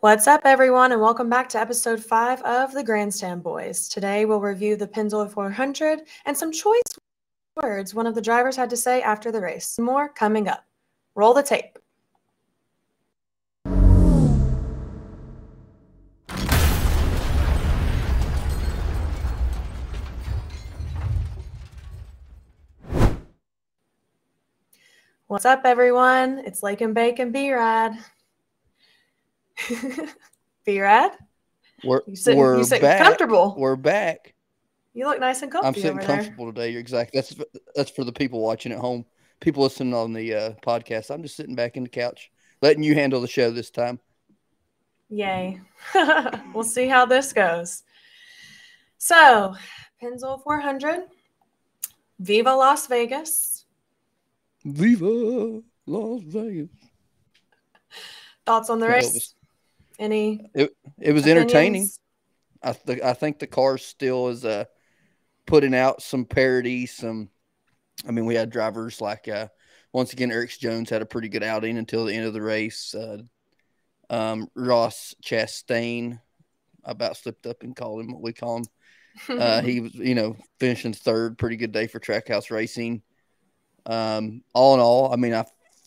[0.00, 3.88] What's up, everyone, and welcome back to episode five of the Grandstand Boys.
[3.88, 6.84] Today, we'll review the Pennzoil 400 and some choice
[7.56, 9.76] words one of the drivers had to say after the race.
[9.76, 10.64] More coming up.
[11.16, 11.80] Roll the tape.
[25.26, 26.38] What's up, everyone?
[26.46, 27.98] It's Lake and Bake and B-Rad.
[30.64, 31.12] B-Rad?
[31.84, 33.02] We're, You sitting, we're you sitting back.
[33.02, 33.54] comfortable.
[33.56, 34.34] We're back.
[34.94, 36.70] You look nice and comfy I'm sitting comfortable today.
[36.70, 37.20] You're exactly.
[37.20, 37.34] That's
[37.76, 39.04] that's for the people watching at home.
[39.40, 41.10] People listening on the uh, podcast.
[41.10, 44.00] I'm just sitting back in the couch, letting you handle the show this time.
[45.08, 45.60] Yay.
[46.52, 47.84] we'll see how this goes.
[48.98, 49.54] So,
[50.02, 51.02] Pennzoil 400,
[52.18, 53.64] Viva Las Vegas.
[54.64, 56.68] Viva Las Vegas.
[58.44, 59.34] Thoughts on the race?
[59.98, 60.70] Any It
[61.00, 61.88] it was entertaining.
[62.62, 64.64] I th- I think the car still is uh
[65.46, 66.86] putting out some parody.
[66.86, 67.30] Some,
[68.06, 69.48] I mean, we had drivers like uh
[69.92, 72.94] once again Erik Jones had a pretty good outing until the end of the race.
[72.94, 73.18] Uh,
[74.10, 76.20] um, Ross Chastain,
[76.84, 78.64] I about slipped up and called him what we call him.
[79.28, 81.38] Uh, he was, you know, finishing third.
[81.38, 83.02] Pretty good day for Trackhouse Racing.
[83.84, 85.44] Um, all in all, I mean, I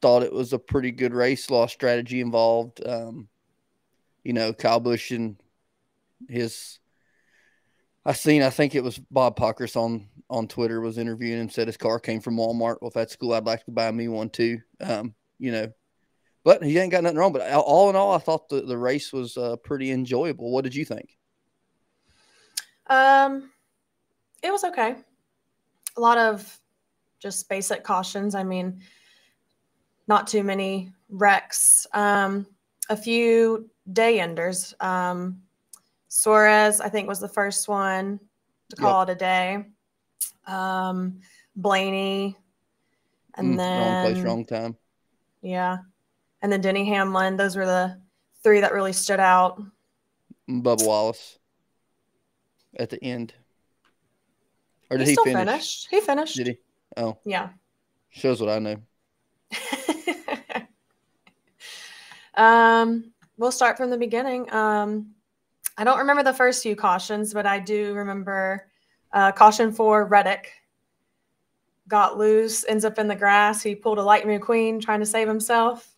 [0.00, 1.48] thought it was a pretty good race.
[1.48, 2.84] Law strategy involved.
[2.84, 3.28] Um,
[4.24, 5.36] you know, Kyle Busch and
[6.28, 6.78] his.
[8.04, 8.42] I seen.
[8.42, 11.50] I think it was Bob Pockrass on on Twitter was interviewing him.
[11.50, 12.78] Said his car came from Walmart.
[12.80, 14.60] Well, if that's cool, I'd like to buy me one too.
[14.80, 15.72] Um, you know,
[16.44, 17.32] but he ain't got nothing wrong.
[17.32, 20.50] But all- all in all, I thought the the race was uh, pretty enjoyable.
[20.50, 21.16] What did you think?
[22.88, 23.50] Um,
[24.42, 24.96] it was okay.
[25.96, 26.58] A lot of
[27.20, 28.34] just basic cautions.
[28.34, 28.80] I mean,
[30.08, 31.86] not too many wrecks.
[31.92, 32.46] Um,
[32.88, 34.74] a few day enders.
[34.80, 35.42] Um,
[36.08, 38.20] Suarez, I think, was the first one
[38.70, 39.64] to call it a day.
[40.46, 41.20] Um,
[41.56, 42.36] Blaney,
[43.34, 44.78] and Mm, then wrong place, wrong time.
[45.42, 45.78] yeah,
[46.42, 47.36] and then Denny Hamlin.
[47.36, 48.00] Those were the
[48.42, 49.60] three that really stood out.
[50.48, 51.40] Bubba Wallace
[52.78, 53.34] at the end.
[54.90, 55.48] Or did he he, still finish?
[55.50, 55.88] finished.
[55.90, 56.36] He finished.
[56.36, 56.58] Did he?
[56.96, 57.50] Oh, Yeah.
[58.10, 58.76] shows what I know.
[62.34, 64.52] um, we'll start from the beginning.
[64.52, 65.12] Um,
[65.76, 68.66] I don't remember the first few cautions, but I do remember
[69.12, 70.52] uh, caution for Reddick.
[71.88, 73.62] Got loose, ends up in the grass.
[73.62, 75.88] He pulled a Lightning McQueen trying to save himself.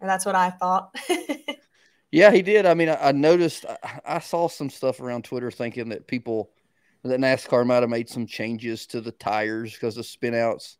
[0.00, 0.94] Or that's what I thought.
[2.12, 2.66] Yeah, he did.
[2.66, 3.64] I mean, I, I noticed.
[3.64, 6.50] I, I saw some stuff around Twitter thinking that people
[7.02, 10.76] that NASCAR might have made some changes to the tires because of spin outs.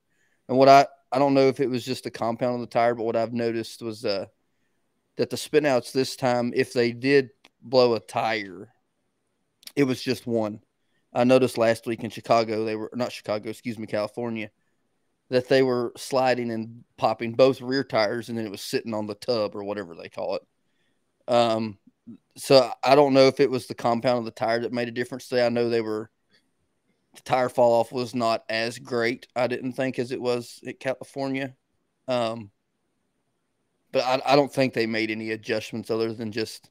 [0.48, 2.94] And what I I don't know if it was just the compound of the tire,
[2.94, 4.26] but what I've noticed was uh,
[5.22, 7.30] that the spinouts this time, if they did
[7.62, 8.72] blow a tire,
[9.76, 10.58] it was just one.
[11.12, 14.50] I noticed last week in Chicago, they were not Chicago, excuse me, California,
[15.30, 19.06] that they were sliding and popping both rear tires, and then it was sitting on
[19.06, 21.32] the tub or whatever they call it.
[21.32, 21.78] Um,
[22.36, 24.90] so I don't know if it was the compound of the tire that made a
[24.90, 25.28] difference.
[25.28, 26.10] Today, I know they were
[27.14, 29.28] the tire fall off was not as great.
[29.36, 31.54] I didn't think as it was at California.
[32.08, 32.50] Um,
[33.92, 36.70] but I, I don't think they made any adjustments other than just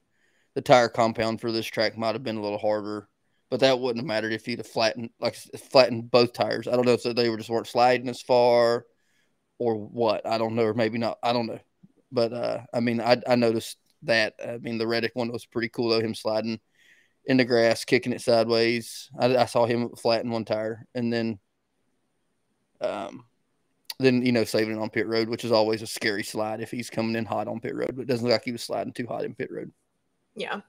[0.54, 3.08] the tire compound for this track might have been a little harder.
[3.50, 6.66] But that wouldn't have mattered if you'd have flattened like flattened both tires.
[6.66, 8.86] I don't know if they were just weren't sliding as far
[9.58, 10.26] or what.
[10.26, 11.18] I don't know, or maybe not.
[11.22, 11.58] I don't know.
[12.10, 14.34] But uh, I mean, I, I noticed that.
[14.42, 16.00] I mean, the Reddick one was pretty cool though.
[16.00, 16.60] Him sliding
[17.26, 19.10] in the grass, kicking it sideways.
[19.18, 21.38] I, I saw him flatten one tire, and then,
[22.80, 23.26] um,
[24.02, 26.70] then you know saving it on pit road, which is always a scary slide if
[26.70, 27.92] he's coming in hot on pit road.
[27.94, 29.72] But it doesn't look like he was sliding too hot in pit road.
[30.34, 30.60] yeah.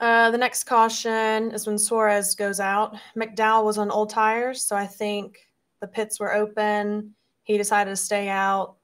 [0.00, 2.96] Uh, the next caution is when Suarez goes out.
[3.16, 5.38] McDowell was on old tires, so I think
[5.80, 7.14] the pits were open.
[7.44, 8.74] He decided to stay out.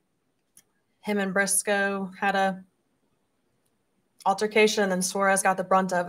[1.01, 2.63] Him and Briscoe had a
[4.25, 5.99] altercation, and then Suarez got the brunt of